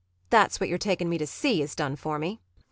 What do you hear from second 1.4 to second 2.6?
has done for me.